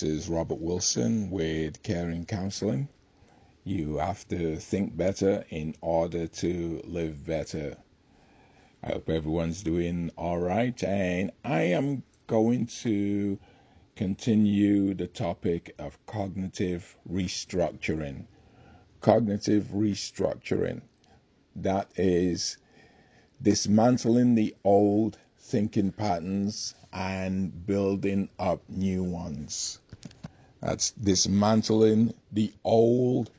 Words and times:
This 0.00 0.22
is 0.24 0.28
Robert 0.30 0.60
Wilson 0.62 1.28
with 1.30 1.82
Caring 1.82 2.24
Counseling. 2.24 2.88
You 3.64 3.98
have 3.98 4.26
to 4.28 4.56
think 4.56 4.96
better 4.96 5.44
in 5.50 5.74
order 5.82 6.26
to 6.26 6.80
live 6.86 7.26
better. 7.26 7.76
I 8.82 8.92
hope 8.92 9.10
everyone's 9.10 9.62
doing 9.62 10.10
all 10.16 10.38
right, 10.38 10.82
and 10.84 11.32
I 11.44 11.64
am 11.64 12.02
going 12.28 12.68
to 12.80 13.38
continue 13.94 14.94
the 14.94 15.06
topic 15.06 15.74
of 15.78 15.98
cognitive 16.06 16.96
restructuring. 17.06 18.24
Cognitive 19.02 19.64
restructuring 19.64 20.80
that 21.56 21.90
is 21.96 22.56
dismantling 23.42 24.34
the 24.34 24.56
old 24.64 25.18
thinking 25.36 25.92
patterns 25.92 26.74
and 26.92 27.66
building 27.66 28.28
up 28.38 28.62
new 28.68 29.02
ones. 29.02 29.78
That's 30.60 30.90
dismantling 30.90 32.14
the 32.32 32.52
old 32.64 33.30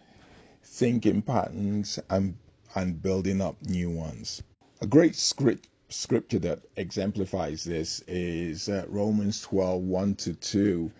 thinking 0.63 1.21
patterns 1.21 1.99
and, 2.09 2.35
and 2.73 3.01
building 3.01 3.41
up 3.41 3.61
new 3.61 3.89
ones. 3.89 4.41
A 4.81 4.87
great 4.87 5.15
script, 5.15 5.67
scripture 5.89 6.39
that 6.39 6.61
exemplifies 6.75 7.63
this 7.63 7.99
is 8.07 8.69
uh, 8.69 8.85
Romans 8.87 9.41
12 9.41 9.81
1 9.83 10.15
to 10.15 10.33
2. 10.33 10.91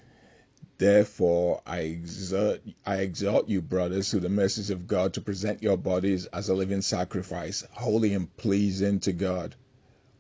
Therefore, 0.78 1.62
I 1.66 1.80
exhort, 1.80 2.62
I 2.86 2.98
exhort 2.98 3.48
you, 3.48 3.62
brothers, 3.62 4.10
through 4.12 4.22
the 4.22 4.30
mercies 4.30 4.72
of 4.72 4.88
God, 4.88 5.14
to 5.14 5.22
present 5.22 5.62
your 5.62 5.78
bodies 5.78 6.26
as 6.28 6.50
a 6.50 6.56
living 6.56 6.82
sacrifice, 6.82 7.64
holy 7.72 8.14
and 8.14 8.36
pleasing 8.36 9.00
to 9.02 9.14
God 9.14 9.56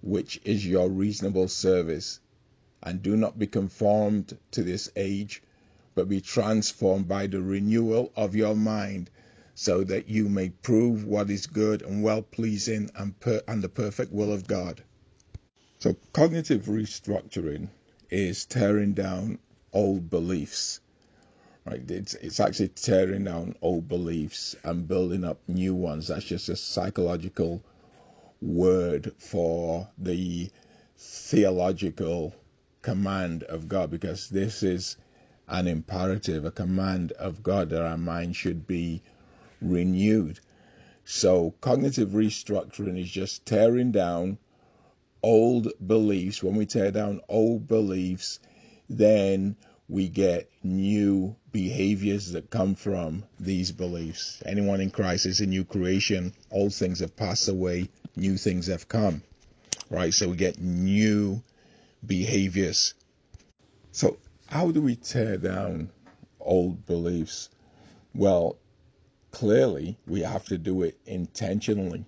which 0.02 0.42
is 0.44 0.66
your 0.66 0.90
reasonable 0.90 1.48
service. 1.48 2.20
And 2.84 3.02
do 3.02 3.16
not 3.16 3.38
be 3.38 3.48
conformed 3.48 4.38
to 4.52 4.64
this 4.64 4.90
age, 4.96 5.44
but 5.94 6.10
be 6.10 6.22
transformed 6.22 7.08
by 7.08 7.28
the 7.28 7.42
renewal 7.42 8.12
of 8.16 8.36
your 8.36 8.56
mind, 8.56 9.10
so 9.54 9.84
that 9.84 10.10
you 10.10 10.30
may 10.30 10.50
prove 10.50 11.06
what 11.06 11.30
is 11.30 11.46
good 11.46 11.82
and 11.82 12.04
well 12.04 12.22
pleasing 12.22 12.90
and, 12.96 13.20
per- 13.20 13.44
and 13.48 13.62
the 13.62 13.70
perfect 13.70 14.12
will 14.12 14.34
of 14.34 14.48
God. 14.48 14.84
So, 15.80 15.96
cognitive 16.14 16.66
restructuring 16.66 17.70
is 18.10 18.46
tearing 18.46 18.94
down 18.94 19.40
old 19.74 20.10
beliefs. 20.10 20.80
Right? 21.66 21.90
It's, 21.90 22.16
it's 22.16 22.40
actually 22.40 22.70
tearing 22.70 23.24
down 23.26 23.56
old 23.62 23.88
beliefs 23.88 24.56
and 24.64 24.88
building 24.88 25.24
up 25.24 25.40
new 25.48 25.76
ones. 25.76 26.08
That's 26.08 26.26
just 26.26 26.50
a 26.50 26.56
psychological 26.56 27.64
word 28.42 29.14
for 29.20 29.88
the 29.98 30.50
theological 30.98 32.34
command 32.82 33.44
of 33.44 33.68
God 33.68 33.92
because 33.92 34.30
this 34.30 34.64
is 34.64 34.98
an 35.48 35.68
imperative, 35.68 36.46
a 36.46 36.52
command 36.52 37.12
of 37.14 37.44
God 37.44 37.70
that 37.70 37.86
our 37.86 37.98
mind 37.98 38.36
should 38.36 38.68
be 38.68 39.02
renewed. 39.62 40.40
So, 41.04 41.54
cognitive 41.62 42.10
restructuring 42.10 43.00
is 43.00 43.10
just 43.10 43.46
tearing 43.46 43.92
down 43.92 44.38
old 45.24 45.68
beliefs. 45.86 46.42
When 46.42 46.56
we 46.56 46.66
tear 46.66 46.92
down 46.92 47.22
old 47.28 47.68
beliefs, 47.68 48.40
then 48.90 49.56
we 49.90 50.08
get 50.08 50.50
new 50.64 51.36
behaviors 51.52 52.32
that 52.32 52.50
come 52.50 52.76
from 52.76 53.24
these 53.40 53.72
beliefs. 53.72 54.42
Anyone 54.46 54.80
in 54.80 54.90
Christ 54.90 55.26
is 55.26 55.42
a 55.42 55.46
new 55.46 55.66
creation. 55.66 56.34
Old 56.50 56.74
things 56.74 57.00
have 57.00 57.16
passed 57.16 57.50
away, 57.50 57.90
new 58.16 58.38
things 58.38 58.68
have 58.68 58.88
come. 58.88 59.22
Right? 59.90 60.14
So 60.14 60.30
we 60.30 60.38
get 60.38 60.62
new 60.62 61.44
behaviors. 62.06 62.94
So, 63.92 64.18
how 64.48 64.72
do 64.72 64.82
we 64.82 64.96
tear 64.96 65.38
down 65.38 65.90
old 66.40 66.86
beliefs? 66.86 67.50
Well, 68.14 68.58
clearly, 69.32 69.98
we 70.08 70.22
have 70.22 70.46
to 70.46 70.58
do 70.58 70.84
it 70.84 71.00
intentionally. 71.06 72.06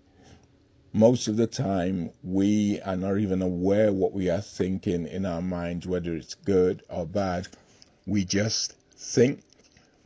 Most 0.91 1.27
of 1.27 1.37
the 1.37 1.47
time, 1.47 2.11
we 2.23 2.79
are 2.81 2.97
not 2.97 3.17
even 3.17 3.41
aware 3.41 3.91
what 3.91 4.13
we 4.13 4.29
are 4.29 4.41
thinking 4.41 5.07
in 5.07 5.25
our 5.25 5.41
minds, 5.41 5.87
whether 5.87 6.15
it's 6.15 6.35
good 6.35 6.83
or 6.89 7.05
bad 7.05 7.47
we 8.05 8.25
just 8.25 8.75
think 8.97 9.41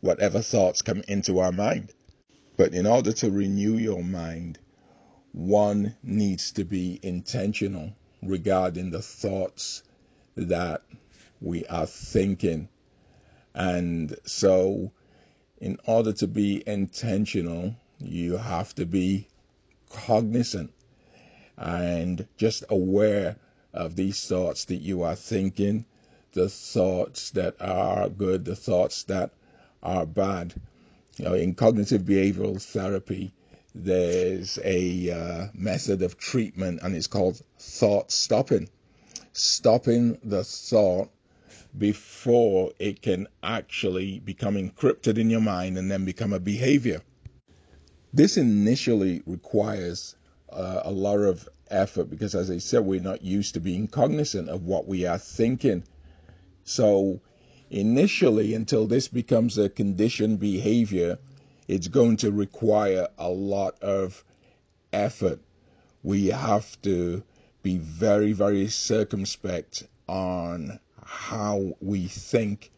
whatever 0.01 0.41
thoughts 0.41 0.81
come 0.81 1.01
into 1.07 1.39
our 1.39 1.51
mind. 1.51 1.93
But 2.55 2.73
in 2.73 2.85
order 2.85 3.11
to 3.13 3.31
renew 3.31 3.73
your 3.77 4.03
mind, 4.03 4.59
one 5.31 5.95
needs 6.03 6.51
to 6.53 6.63
be 6.63 6.99
intentional 7.01 7.93
regarding 8.21 8.91
the 8.91 9.01
thoughts 9.01 9.83
that 10.35 10.83
we 11.41 11.65
are 11.65 11.85
thinking. 11.85 12.69
And 13.53 14.15
so, 14.25 14.91
in 15.59 15.77
order 15.85 16.13
to 16.13 16.27
be 16.27 16.63
intentional, 16.65 17.75
you 17.99 18.37
have 18.37 18.73
to 18.75 18.85
be 18.85 19.27
cognizant 19.89 20.71
and 21.57 22.27
just 22.37 22.63
aware 22.69 23.37
of 23.73 23.95
these 23.95 24.27
thoughts 24.27 24.65
that 24.65 24.75
you 24.75 25.03
are 25.03 25.15
thinking 25.15 25.85
the 26.33 26.49
thoughts 26.49 27.31
that 27.31 27.55
are 27.59 28.09
good, 28.09 28.45
the 28.45 28.55
thoughts 28.55 29.03
that 29.03 29.31
are 29.81 30.05
bad. 30.05 30.53
You 31.17 31.25
know, 31.25 31.33
in 31.33 31.55
cognitive 31.55 32.03
behavioral 32.03 32.61
therapy, 32.61 33.33
there's 33.83 34.59
a 34.63 35.11
uh, 35.11 35.47
method 35.53 36.01
of 36.01 36.17
treatment 36.17 36.79
and 36.81 36.95
it's 36.95 37.07
called 37.07 37.41
thought 37.59 38.11
stopping. 38.11 38.69
Stopping 39.33 40.19
the 40.23 40.43
thought 40.43 41.09
before 41.77 42.71
it 42.79 43.01
can 43.01 43.27
actually 43.43 44.19
become 44.19 44.55
encrypted 44.55 45.17
in 45.17 45.29
your 45.29 45.41
mind 45.41 45.77
and 45.77 45.91
then 45.91 46.05
become 46.05 46.33
a 46.33 46.39
behavior. 46.39 47.01
This 48.13 48.37
initially 48.37 49.21
requires 49.25 50.15
uh, 50.51 50.81
a 50.83 50.91
lot 50.91 51.19
of 51.19 51.47
effort 51.69 52.09
because, 52.09 52.33
as 52.33 52.49
I 52.49 52.57
said, 52.57 52.83
we're 52.83 53.01
not 53.01 53.21
used 53.21 53.53
to 53.53 53.59
being 53.59 53.87
cognizant 53.87 54.49
of 54.49 54.63
what 54.63 54.87
we 54.87 55.05
are 55.05 55.19
thinking 55.19 55.83
so 56.67 57.21
initially, 57.69 58.53
until 58.53 58.87
this 58.87 59.07
becomes 59.07 59.57
a 59.57 59.69
conditioned 59.69 60.41
behavior, 60.41 61.17
it's 61.67 61.87
going 61.87 62.17
to 62.17 62.31
require 62.31 63.07
a 63.17 63.29
lot 63.29 63.81
of 63.81 64.23
effort. 64.93 65.39
We 66.03 66.27
have 66.27 66.81
to 66.83 67.23
be 67.63 67.77
very, 67.77 68.33
very 68.33 68.67
circumspect 68.67 69.83
on 70.07 70.79
how 71.03 71.73
we 71.81 72.07
think, 72.07 72.71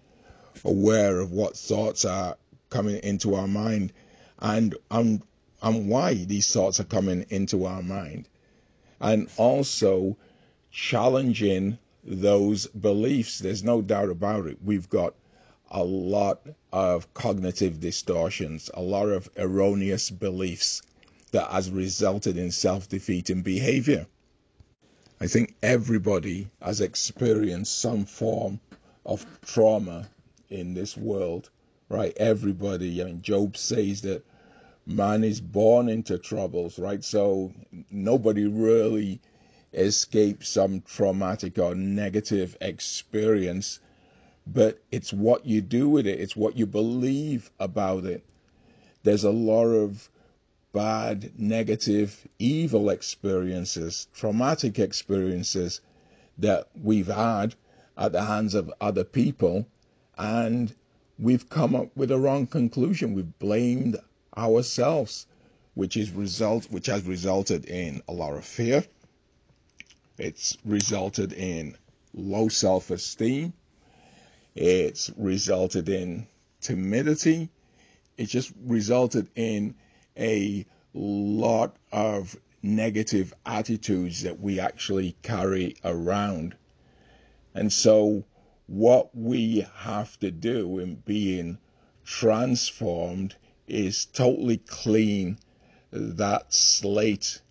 aware 0.65 1.19
of 1.19 1.31
what 1.31 1.55
thoughts 1.55 2.05
are 2.05 2.37
coming 2.69 2.97
into 3.03 3.35
our 3.35 3.47
mind, 3.47 3.93
and 4.39 4.75
and 4.91 5.21
why 5.61 6.13
these 6.13 6.51
thoughts 6.51 6.79
are 6.79 6.85
coming 6.85 7.25
into 7.29 7.65
our 7.65 7.83
mind, 7.83 8.27
and 8.99 9.29
also 9.37 10.17
challenging 10.71 11.77
those 12.03 12.67
beliefs. 12.67 13.39
There's 13.39 13.63
no 13.63 13.81
doubt 13.81 14.09
about 14.09 14.47
it. 14.47 14.57
We've 14.63 14.89
got 14.89 15.13
a 15.71 15.83
lot 15.83 16.41
of 16.71 17.13
cognitive 17.13 17.79
distortions, 17.79 18.69
a 18.73 18.81
lot 18.81 19.09
of 19.09 19.29
erroneous 19.37 20.09
beliefs 20.09 20.81
that 21.31 21.49
has 21.51 21.69
resulted 21.69 22.37
in 22.37 22.51
self-defeating 22.51 23.41
behavior. 23.41 24.07
I 25.21 25.27
think 25.27 25.55
everybody 25.61 26.47
has 26.61 26.81
experienced 26.81 27.77
some 27.77 28.05
form 28.05 28.59
of 29.05 29.25
trauma 29.45 30.07
in 30.49 30.73
this 30.73 30.95
world, 30.95 31.49
right? 31.89 32.13
Everybody. 32.17 33.01
I 33.01 33.05
mean, 33.05 33.21
Job 33.21 33.57
says 33.57 34.01
that 34.01 34.25
man 34.85 35.23
is 35.23 35.41
born 35.41 35.89
into 35.89 36.17
troubles, 36.17 36.79
right? 36.79 37.03
So 37.03 37.53
nobody 37.91 38.47
really 38.47 39.19
escapes 39.73 40.49
some 40.49 40.81
traumatic 40.81 41.59
or 41.59 41.75
negative 41.75 42.57
experience, 42.61 43.79
but 44.51 44.79
it's 44.91 45.13
what 45.13 45.45
you 45.45 45.61
do 45.61 45.87
with 45.89 46.07
it, 46.07 46.19
it's 46.19 46.35
what 46.35 46.57
you 46.57 46.65
believe 46.65 47.51
about 47.59 48.05
it. 48.05 48.23
There's 49.03 49.23
a 49.23 49.31
lot 49.31 49.67
of 49.67 50.09
bad, 50.73 51.39
negative, 51.39 52.27
evil 52.39 52.89
experiences, 52.89 54.07
traumatic 54.13 54.79
experiences 54.79 55.81
that 56.39 56.67
we've 56.81 57.07
had 57.07 57.53
at 57.97 58.11
the 58.11 58.23
hands 58.23 58.55
of 58.55 58.71
other 58.81 59.03
people, 59.03 59.67
and 60.17 60.73
we've 61.19 61.49
come 61.49 61.75
up 61.75 61.95
with 61.95 62.11
a 62.11 62.19
wrong 62.19 62.47
conclusion. 62.47 63.13
We've 63.13 63.39
blamed 63.39 63.97
ourselves, 64.35 65.27
which 65.73 65.97
is 65.97 66.11
result 66.11 66.71
which 66.71 66.87
has 66.87 67.03
resulted 67.03 67.65
in 67.65 68.01
a 68.07 68.13
lot 68.13 68.33
of 68.33 68.45
fear, 68.45 68.83
it's 70.17 70.57
resulted 70.65 71.31
in 71.33 71.77
low 72.13 72.49
self 72.49 72.91
esteem. 72.91 73.53
It's 74.55 75.11
resulted 75.15 75.89
in 75.89 76.27
timidity. 76.61 77.49
It 78.17 78.25
just 78.25 78.51
resulted 78.65 79.29
in 79.35 79.75
a 80.17 80.65
lot 80.93 81.75
of 81.91 82.35
negative 82.61 83.33
attitudes 83.45 84.23
that 84.23 84.39
we 84.39 84.59
actually 84.59 85.15
carry 85.21 85.75
around. 85.83 86.55
And 87.53 87.71
so 87.71 88.25
what 88.67 89.15
we 89.15 89.65
have 89.77 90.19
to 90.19 90.31
do 90.31 90.79
in 90.79 90.95
being 90.95 91.57
transformed 92.03 93.35
is 93.67 94.05
totally 94.05 94.57
clean 94.57 95.37
that 95.91 96.53
slate. 96.53 97.41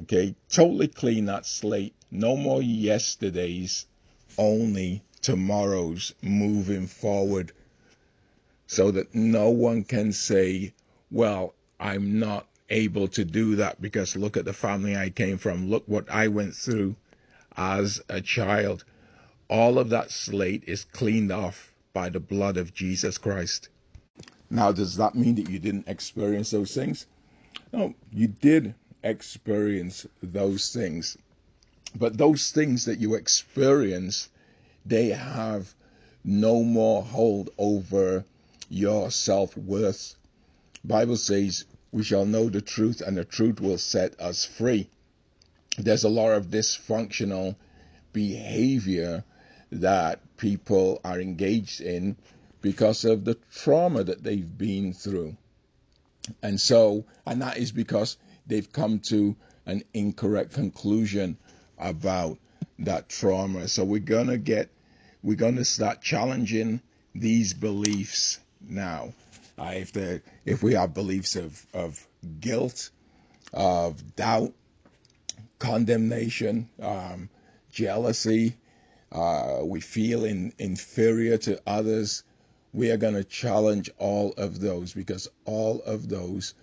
Okay, 0.00 0.34
totally 0.48 0.88
clean 0.88 1.24
that 1.26 1.46
slate. 1.46 1.94
No 2.10 2.36
more 2.36 2.62
yesterdays, 2.62 3.86
only 4.38 5.02
tomorrow's 5.22 6.14
moving 6.22 6.86
forward. 6.86 7.52
So 8.66 8.90
that 8.92 9.14
no 9.14 9.50
one 9.50 9.84
can 9.84 10.12
say, 10.12 10.72
well, 11.10 11.54
I'm 11.78 12.20
not 12.20 12.46
able 12.68 13.08
to 13.08 13.24
do 13.24 13.56
that 13.56 13.80
because 13.80 14.16
look 14.16 14.36
at 14.36 14.44
the 14.44 14.52
family 14.52 14.96
I 14.96 15.10
came 15.10 15.38
from. 15.38 15.68
Look 15.68 15.84
what 15.86 16.10
I 16.10 16.28
went 16.28 16.54
through 16.54 16.94
as 17.56 18.00
a 18.08 18.20
child. 18.20 18.84
All 19.48 19.78
of 19.78 19.90
that 19.90 20.10
slate 20.10 20.64
is 20.66 20.84
cleaned 20.84 21.32
off 21.32 21.72
by 21.92 22.08
the 22.08 22.20
blood 22.20 22.56
of 22.56 22.72
Jesus 22.72 23.18
Christ. 23.18 23.68
Now, 24.48 24.72
does 24.72 24.96
that 24.96 25.14
mean 25.14 25.36
that 25.36 25.48
you 25.48 25.58
didn't 25.58 25.88
experience 25.88 26.50
those 26.50 26.74
things? 26.74 27.06
No, 27.72 27.94
you 28.12 28.28
did 28.28 28.74
experience 29.02 30.06
those 30.22 30.72
things. 30.72 31.16
But 31.96 32.16
those 32.16 32.50
things 32.52 32.84
that 32.84 33.00
you 33.00 33.14
experience, 33.14 34.28
they 34.86 35.08
have 35.08 35.74
no 36.24 36.62
more 36.62 37.02
hold 37.02 37.50
over 37.58 38.24
your 38.68 39.10
self 39.10 39.56
worth. 39.56 40.14
Bible 40.84 41.16
says 41.16 41.64
we 41.92 42.04
shall 42.04 42.24
know 42.24 42.48
the 42.48 42.60
truth 42.60 43.00
and 43.00 43.16
the 43.16 43.24
truth 43.24 43.60
will 43.60 43.78
set 43.78 44.20
us 44.20 44.44
free. 44.44 44.88
There's 45.78 46.04
a 46.04 46.08
lot 46.08 46.32
of 46.32 46.46
dysfunctional 46.46 47.56
behavior 48.12 49.24
that 49.72 50.20
people 50.36 51.00
are 51.04 51.20
engaged 51.20 51.80
in 51.80 52.16
because 52.60 53.04
of 53.04 53.24
the 53.24 53.36
trauma 53.52 54.04
that 54.04 54.22
they've 54.22 54.58
been 54.58 54.92
through. 54.92 55.36
And 56.42 56.60
so, 56.60 57.04
and 57.26 57.42
that 57.42 57.56
is 57.56 57.72
because 57.72 58.16
they've 58.46 58.70
come 58.70 59.00
to 59.00 59.36
an 59.66 59.82
incorrect 59.94 60.52
conclusion 60.52 61.36
about 61.80 62.38
that 62.80 63.08
trauma. 63.08 63.68
So 63.68 63.84
we're 63.84 64.00
going 64.00 64.28
to 64.28 64.38
get, 64.38 64.70
we're 65.22 65.36
going 65.36 65.56
to 65.56 65.64
start 65.64 66.02
challenging 66.02 66.80
these 67.14 67.54
beliefs 67.54 68.38
now. 68.60 69.12
Uh, 69.58 69.72
if 69.74 69.92
the, 69.92 70.22
if 70.44 70.62
we 70.62 70.74
have 70.74 70.94
beliefs 70.94 71.36
of, 71.36 71.66
of 71.74 72.06
guilt, 72.40 72.90
of 73.52 74.16
doubt, 74.16 74.52
condemnation, 75.58 76.68
um, 76.80 77.28
jealousy, 77.70 78.56
uh, 79.12 79.58
we 79.62 79.80
feel 79.80 80.24
in, 80.24 80.52
inferior 80.58 81.36
to 81.36 81.60
others, 81.66 82.22
we 82.72 82.90
are 82.90 82.96
going 82.96 83.14
to 83.14 83.24
challenge 83.24 83.90
all 83.98 84.32
of 84.36 84.60
those 84.60 84.92
because 84.92 85.28
all 85.44 85.82
of 85.82 86.08
those 86.08 86.54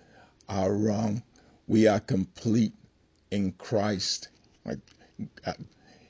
are 0.48 0.72
wrong. 0.72 1.22
We 1.66 1.86
are 1.86 2.00
complete 2.00 2.72
in 3.30 3.52
Christ. 3.52 4.28
Uh, 4.68 4.76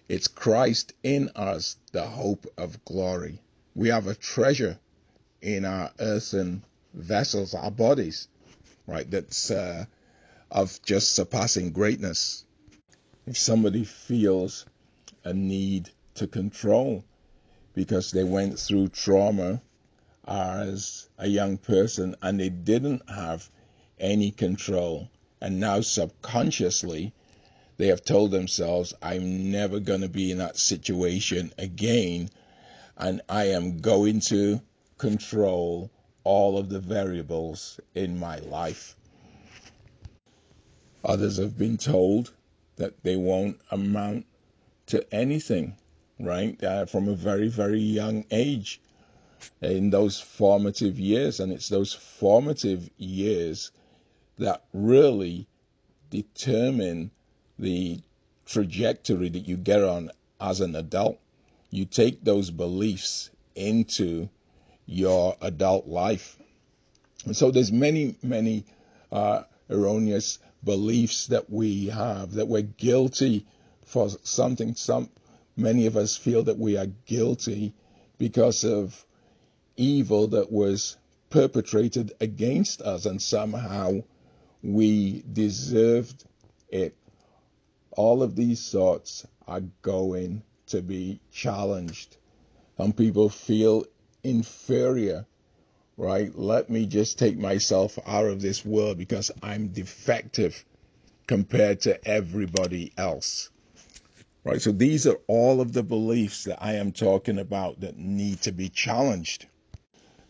it's 0.08 0.28
Christ 0.28 0.92
in 1.02 1.30
us, 1.36 1.76
the 1.92 2.06
hope 2.06 2.46
of 2.56 2.84
glory. 2.84 3.40
We 3.74 3.88
have 3.88 4.06
a 4.06 4.14
treasure 4.14 4.78
in 5.40 5.64
our 5.64 5.90
earthen 5.98 6.64
vessels, 6.94 7.54
our 7.54 7.70
bodies, 7.70 8.28
right? 8.86 9.08
That's 9.10 9.50
uh, 9.50 9.84
of 10.50 10.80
just 10.82 11.12
surpassing 11.14 11.72
greatness. 11.72 12.44
If 13.26 13.36
somebody 13.36 13.84
feels 13.84 14.64
a 15.24 15.34
need 15.34 15.90
to 16.14 16.26
control 16.26 17.04
because 17.74 18.10
they 18.10 18.24
went 18.24 18.58
through 18.58 18.88
trauma 18.88 19.60
as 20.26 21.08
a 21.18 21.26
young 21.26 21.56
person 21.58 22.16
and 22.22 22.40
they 22.40 22.48
didn't 22.48 23.08
have 23.08 23.48
any 23.98 24.30
control. 24.30 25.08
And 25.40 25.60
now 25.60 25.80
subconsciously, 25.80 27.12
they 27.78 27.86
have 27.86 28.04
told 28.04 28.32
themselves, 28.32 28.92
I'm 29.00 29.52
never 29.52 29.78
going 29.78 30.00
to 30.00 30.08
be 30.08 30.32
in 30.32 30.38
that 30.38 30.58
situation 30.58 31.52
again. 31.56 32.28
And 32.96 33.22
I 33.28 33.50
am 33.50 33.78
going 33.80 34.18
to 34.22 34.60
control 34.98 35.88
all 36.24 36.58
of 36.58 36.68
the 36.68 36.80
variables 36.80 37.78
in 37.94 38.18
my 38.18 38.40
life. 38.40 38.96
Others 41.04 41.38
have 41.38 41.56
been 41.56 41.76
told 41.76 42.32
that 42.76 43.00
they 43.04 43.14
won't 43.14 43.60
amount 43.70 44.26
to 44.86 45.14
anything, 45.14 45.76
right? 46.18 46.62
Uh, 46.62 46.86
from 46.86 47.08
a 47.08 47.14
very, 47.14 47.46
very 47.46 47.80
young 47.80 48.24
age 48.32 48.80
in 49.62 49.90
those 49.90 50.20
formative 50.20 50.98
years. 50.98 51.38
And 51.38 51.52
it's 51.52 51.68
those 51.68 51.94
formative 51.94 52.90
years 52.98 53.70
that 54.38 54.64
really 54.72 55.46
determine 56.10 57.12
the 57.58 58.00
trajectory 58.46 59.28
that 59.28 59.48
you 59.48 59.56
get 59.56 59.82
on 59.82 60.10
as 60.40 60.60
an 60.60 60.74
adult. 60.76 61.18
You 61.70 61.84
take 61.84 62.24
those 62.24 62.50
beliefs 62.50 63.30
into 63.54 64.28
your 64.86 65.36
adult 65.40 65.86
life. 65.86 66.36
And 67.26 67.36
so 67.36 67.50
there's 67.50 67.72
many, 67.72 68.16
many 68.22 68.64
uh, 69.12 69.42
erroneous 69.68 70.38
beliefs 70.64 71.26
that 71.26 71.50
we 71.50 71.86
have 71.86 72.32
that 72.34 72.48
we're 72.48 72.62
guilty 72.62 73.46
for 73.84 74.08
something. 74.22 74.74
Some 74.74 75.10
many 75.56 75.86
of 75.86 75.96
us 75.96 76.16
feel 76.16 76.44
that 76.44 76.58
we 76.58 76.76
are 76.76 76.86
guilty 77.06 77.74
because 78.18 78.64
of 78.64 79.04
evil 79.76 80.28
that 80.28 80.50
was 80.50 80.96
perpetrated 81.30 82.12
against 82.20 82.80
us, 82.80 83.06
and 83.06 83.20
somehow 83.20 84.02
we 84.62 85.22
deserved 85.30 86.24
it. 86.70 86.94
All 87.98 88.22
of 88.22 88.36
these 88.36 88.70
thoughts 88.70 89.26
are 89.48 89.62
going 89.82 90.44
to 90.66 90.82
be 90.82 91.18
challenged. 91.32 92.16
Some 92.76 92.92
people 92.92 93.28
feel 93.28 93.86
inferior, 94.22 95.26
right? 95.96 96.30
Let 96.38 96.70
me 96.70 96.86
just 96.86 97.18
take 97.18 97.36
myself 97.36 97.98
out 98.06 98.26
of 98.26 98.40
this 98.40 98.64
world 98.64 98.98
because 98.98 99.32
I'm 99.42 99.72
defective 99.72 100.64
compared 101.26 101.80
to 101.80 102.08
everybody 102.08 102.92
else. 102.96 103.50
Right? 104.44 104.62
So 104.62 104.70
these 104.70 105.08
are 105.08 105.18
all 105.26 105.60
of 105.60 105.72
the 105.72 105.82
beliefs 105.82 106.44
that 106.44 106.62
I 106.62 106.74
am 106.74 106.92
talking 106.92 107.40
about 107.40 107.80
that 107.80 107.98
need 107.98 108.42
to 108.42 108.52
be 108.52 108.68
challenged. 108.68 109.46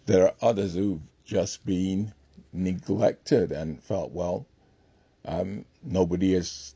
There 0.06 0.24
are 0.24 0.34
others 0.40 0.72
who've 0.72 1.02
just 1.26 1.66
been 1.66 2.14
neglected 2.50 3.52
and 3.52 3.82
felt, 3.82 4.12
well, 4.12 4.46
um, 5.26 5.66
nobody 5.84 6.32
has 6.32 6.74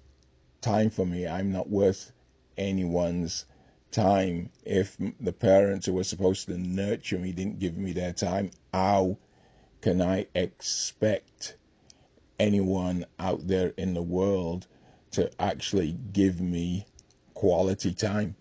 time 0.62 0.90
for 0.90 1.04
me. 1.04 1.26
I'm 1.26 1.52
not 1.52 1.68
worth 1.68 2.12
anyone's 2.56 3.44
time. 3.90 4.50
If 4.64 4.96
the 5.20 5.32
parents 5.32 5.86
who 5.86 5.92
were 5.92 6.04
supposed 6.04 6.46
to 6.46 6.56
nurture 6.56 7.18
me 7.18 7.32
didn't 7.32 7.58
give 7.58 7.76
me 7.76 7.92
their 7.92 8.12
time, 8.12 8.50
how 8.72 9.18
can 9.82 10.00
I 10.00 10.26
expect 10.34 11.56
anyone 12.38 13.04
out 13.18 13.46
there 13.46 13.72
in 13.76 13.94
the 13.94 14.02
world 14.02 14.66
to 15.12 15.30
actually 15.40 15.92
give 16.12 16.40
me 16.40 16.86
quality 17.34 17.92
time? 17.92 18.36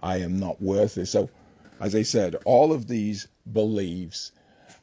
I 0.00 0.18
am 0.18 0.38
not 0.38 0.60
worth 0.60 0.98
it. 0.98 1.06
So, 1.06 1.30
as 1.80 1.94
I 1.94 2.02
said, 2.02 2.36
all 2.44 2.72
of 2.72 2.86
these 2.86 3.28
beliefs 3.50 4.32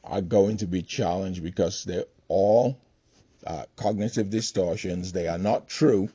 are 0.02 0.20
going 0.20 0.58
to 0.58 0.66
be 0.66 0.82
challenged 0.82 1.42
because 1.42 1.84
they're 1.84 2.04
all 2.28 2.78
uh, 3.46 3.64
cognitive 3.76 4.30
distortions. 4.30 5.12
They 5.12 5.28
are 5.28 5.38
not 5.38 5.68
true. 5.68 6.08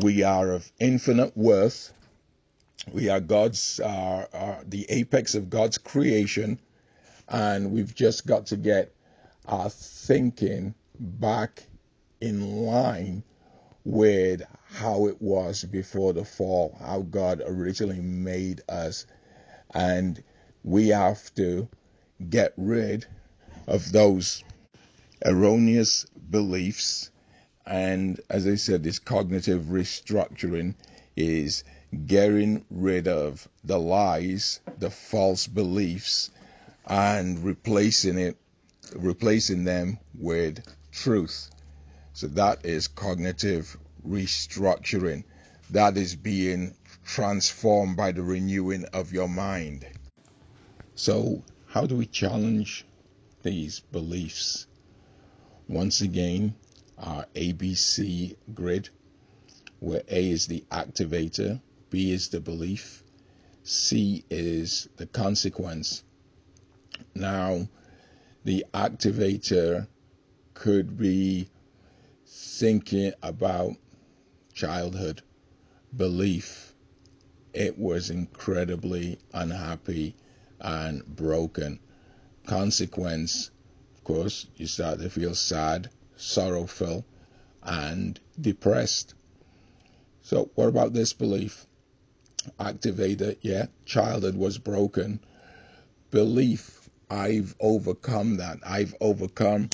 We 0.00 0.24
are 0.24 0.50
of 0.50 0.70
infinite 0.80 1.36
worth. 1.36 1.92
We 2.92 3.08
are 3.08 3.20
God's, 3.20 3.78
uh, 3.80 4.26
uh, 4.32 4.62
the 4.66 4.86
apex 4.88 5.34
of 5.34 5.48
God's 5.48 5.78
creation, 5.78 6.58
and 7.28 7.70
we've 7.70 7.94
just 7.94 8.26
got 8.26 8.46
to 8.46 8.56
get 8.56 8.92
our 9.46 9.70
thinking 9.70 10.74
back 10.98 11.62
in 12.20 12.64
line 12.64 13.22
with 13.84 14.42
how 14.64 15.06
it 15.06 15.20
was 15.20 15.64
before 15.64 16.12
the 16.12 16.24
fall, 16.24 16.76
how 16.80 17.02
God 17.02 17.42
originally 17.46 18.00
made 18.00 18.62
us. 18.68 19.06
And 19.72 20.22
we 20.64 20.88
have 20.88 21.32
to 21.34 21.68
get 22.28 22.52
rid 22.56 23.06
of 23.66 23.92
those 23.92 24.42
erroneous 25.24 26.06
beliefs. 26.30 27.10
And 27.66 28.20
as 28.28 28.46
I 28.46 28.56
said, 28.56 28.82
this 28.82 28.98
cognitive 28.98 29.64
restructuring 29.64 30.74
is 31.16 31.64
getting 32.06 32.64
rid 32.70 33.08
of 33.08 33.48
the 33.62 33.78
lies, 33.78 34.60
the 34.78 34.90
false 34.90 35.46
beliefs, 35.46 36.30
and 36.86 37.42
replacing 37.42 38.18
it, 38.18 38.36
replacing 38.94 39.64
them 39.64 39.98
with 40.14 40.62
truth. 40.92 41.50
So 42.12 42.26
that 42.28 42.64
is 42.66 42.88
cognitive 42.88 43.76
restructuring. 44.06 45.24
That 45.70 45.96
is 45.96 46.14
being 46.14 46.74
transformed 47.04 47.96
by 47.96 48.12
the 48.12 48.22
renewing 48.22 48.84
of 48.92 49.12
your 49.12 49.28
mind. 49.28 49.86
So, 50.94 51.42
how 51.66 51.86
do 51.86 51.96
we 51.96 52.06
challenge 52.06 52.86
these 53.42 53.80
beliefs? 53.80 54.66
Once 55.66 56.02
again, 56.02 56.54
our 57.04 57.26
ABC 57.34 58.34
grid, 58.54 58.88
where 59.80 60.02
A 60.08 60.30
is 60.30 60.46
the 60.46 60.64
activator, 60.70 61.60
B 61.90 62.10
is 62.12 62.28
the 62.28 62.40
belief, 62.40 63.04
C 63.62 64.24
is 64.30 64.88
the 64.96 65.06
consequence. 65.06 66.02
Now, 67.14 67.68
the 68.44 68.64
activator 68.72 69.86
could 70.54 70.96
be 70.96 71.48
thinking 72.26 73.12
about 73.22 73.72
childhood, 74.54 75.22
belief. 75.96 76.74
It 77.52 77.78
was 77.78 78.10
incredibly 78.10 79.18
unhappy 79.32 80.16
and 80.60 81.04
broken. 81.06 81.78
Consequence, 82.46 83.50
of 83.94 84.04
course, 84.04 84.46
you 84.56 84.66
start 84.66 85.00
to 85.00 85.10
feel 85.10 85.34
sad, 85.34 85.90
sorrowful, 86.16 87.04
and 87.62 88.18
depressed. 88.40 89.14
So, 90.22 90.50
what 90.54 90.68
about 90.68 90.92
this 90.92 91.12
belief? 91.12 91.66
Activator, 92.58 93.36
yeah, 93.40 93.66
childhood 93.84 94.36
was 94.36 94.58
broken. 94.58 95.20
Belief, 96.10 96.88
I've 97.10 97.54
overcome 97.60 98.38
that. 98.38 98.58
I've 98.66 98.94
overcome 99.00 99.70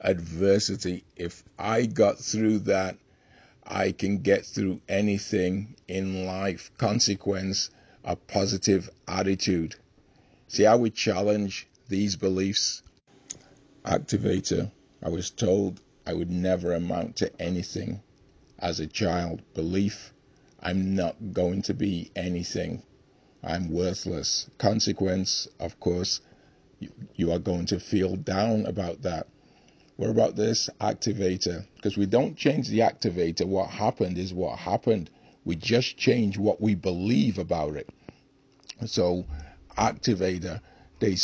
adversity. 0.00 1.04
If 1.16 1.42
I 1.58 1.86
got 1.86 2.18
through 2.18 2.60
that, 2.60 2.96
I 3.64 3.92
can 3.92 4.18
get 4.18 4.44
through 4.44 4.80
anything 4.88 5.76
in 5.88 6.26
life. 6.26 6.70
Consequence, 6.78 7.70
a 8.04 8.16
positive 8.16 8.90
attitude. 9.06 9.76
See 10.48 10.64
how 10.64 10.76
we 10.76 10.90
challenge 10.90 11.68
these 11.88 12.16
beliefs? 12.16 12.82
Activator, 13.84 14.70
I 15.02 15.08
was 15.08 15.30
told 15.30 15.80
I 16.06 16.14
would 16.14 16.30
never 16.30 16.72
amount 16.72 17.16
to 17.16 17.42
anything 17.42 18.02
as 18.58 18.78
a 18.78 18.86
child. 18.86 19.42
Belief, 19.54 20.12
I'm 20.60 20.94
not 20.94 21.16
going 21.32 21.62
to 21.62 21.74
be 21.74 22.10
anything. 22.14 22.82
I'm 23.42 23.70
worthless. 23.70 24.48
Consequence, 24.58 25.48
of 25.58 25.80
course, 25.80 26.20
you, 26.78 26.90
you 27.16 27.32
are 27.32 27.40
going 27.40 27.66
to 27.66 27.80
feel 27.80 28.14
down 28.16 28.66
about 28.66 29.02
that. 29.02 29.26
What 29.96 30.10
about 30.10 30.36
this 30.36 30.70
activator? 30.80 31.64
Because 31.74 31.96
we 31.96 32.06
don't 32.06 32.36
change 32.36 32.68
the 32.68 32.80
activator. 32.80 33.44
What 33.44 33.70
happened 33.70 34.18
is 34.18 34.32
what 34.32 34.58
happened. 34.58 35.10
We 35.44 35.56
just 35.56 35.96
change 35.96 36.38
what 36.38 36.60
we 36.60 36.74
believe 36.74 37.38
about 37.38 37.76
it. 37.76 37.88
So 38.86 39.24
activator. 39.76 40.60
They 41.00 41.16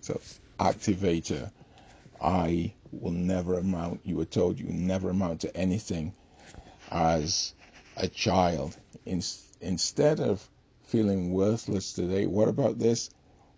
so 0.00 0.20
activator. 0.58 1.50
I 2.20 2.74
will 2.92 3.12
never 3.12 3.58
amount. 3.58 4.00
You 4.04 4.16
were 4.16 4.24
told 4.24 4.58
you 4.58 4.66
never 4.66 5.10
amount 5.10 5.40
to 5.42 5.56
anything 5.56 6.14
as 6.90 7.54
a 7.96 8.08
child. 8.08 8.76
In, 9.06 9.22
instead 9.60 10.20
of 10.20 10.46
feeling 10.84 11.32
worthless 11.32 11.92
today, 11.92 12.26
what 12.26 12.48
about 12.48 12.78
this? 12.78 13.10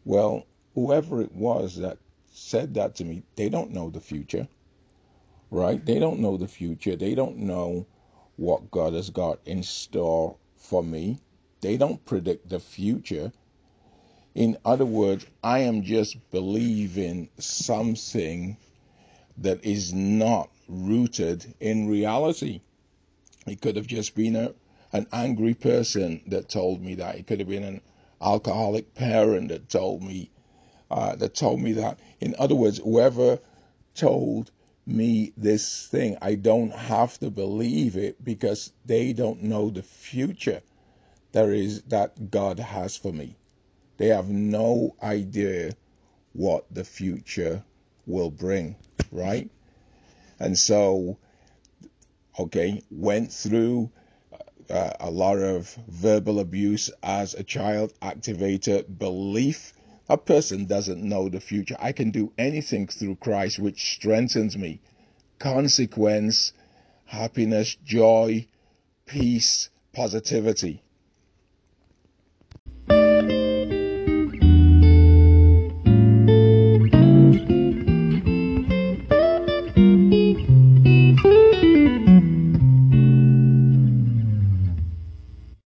Well, 0.05 0.47
whoever 0.75 1.23
it 1.23 1.35
was 1.35 1.77
that 1.79 1.99
said 2.33 2.75
that 2.75 2.97
to 2.97 3.05
me, 3.05 3.23
they 3.37 3.49
don't 3.49 3.73
know 3.73 3.91
the 3.91 4.01
future, 4.01 4.49
right? 5.51 5.85
They 5.85 5.99
don't 5.99 6.21
know 6.21 6.37
the 6.37 6.49
future. 6.49 6.97
They 6.97 7.15
don't 7.15 7.39
know 7.39 7.87
what 8.37 8.71
God 8.71 8.95
has 8.95 9.11
got 9.11 9.41
in 9.45 9.63
store 9.63 10.37
for 10.57 10.83
me. 10.83 11.19
They 11.61 11.77
don't 11.77 12.05
predict 12.05 12.49
the 12.49 12.61
future. 12.61 13.33
In 14.35 14.57
other 14.65 14.87
words, 14.87 15.27
I 15.43 15.61
am 15.61 15.83
just 15.83 16.17
believing 16.31 17.29
something 17.39 18.57
that 19.39 19.65
is 19.65 19.93
not 19.93 20.51
rooted 20.69 21.55
in 21.61 21.89
reality. 21.89 22.61
It 23.47 23.61
could 23.61 23.77
have 23.77 23.87
just 23.87 24.15
been 24.15 24.37
a, 24.37 24.55
an 24.93 25.07
angry 25.13 25.55
person 25.55 26.23
that 26.29 26.49
told 26.49 26.81
me 26.81 26.95
that. 26.97 27.17
It 27.17 27.27
could 27.27 27.41
have 27.41 27.49
been 27.49 27.65
an 27.65 27.81
alcoholic 28.21 28.95
parent 28.95 29.49
that 29.49 29.69
told 29.69 30.03
me 30.03 30.31
uh, 30.91 31.17
that 31.17 31.35
told 31.35 31.61
me 31.61 31.73
that. 31.73 31.99
In 32.21 32.35
other 32.39 32.55
words, 32.55 32.79
whoever 32.79 33.39
told 33.95 34.51
me 34.87 35.33
this 35.37 35.87
thing, 35.87 36.17
I 36.21 36.35
don't 36.35 36.73
have 36.73 37.19
to 37.21 37.31
believe 37.31 37.97
it 37.97 38.23
because 38.25 38.73
they 38.85 39.13
don't 39.13 39.43
know 39.43 39.71
the 39.71 39.83
future 39.83 40.63
there 41.33 41.53
is 41.53 41.83
that 41.83 42.31
God 42.31 42.59
has 42.59 42.97
for 42.97 43.13
me. 43.13 43.37
They 43.99 44.09
have 44.09 44.29
no 44.29 44.97
idea 45.03 45.73
what 46.33 46.65
the 46.71 46.85
future 46.85 47.63
will 48.07 48.31
bring, 48.31 48.77
right? 49.11 49.51
And 50.41 50.59
so, 50.59 51.19
okay, 52.39 52.83
went 52.91 53.33
through 53.33 53.91
uh, 54.71 54.93
a 55.01 55.11
lot 55.11 55.39
of 55.39 55.69
verbal 55.89 56.41
abuse 56.41 56.91
as 57.03 57.35
a 57.35 57.45
child, 57.45 57.93
activated 58.01 58.99
belief. 58.99 59.73
A 60.09 60.17
person 60.17 60.67
doesn't 60.67 61.03
know 61.03 61.29
the 61.29 61.41
future. 61.41 61.77
I 61.79 61.93
can 61.93 62.11
do 62.11 62.33
anything 62.39 62.87
through 62.87 63.17
Christ, 63.17 63.59
which 63.59 63.95
strengthens 63.95 64.57
me. 64.57 64.81
Consequence, 65.39 66.53
happiness, 67.05 67.77
joy, 67.85 68.47
peace, 69.07 69.69
positivity. 69.93 70.83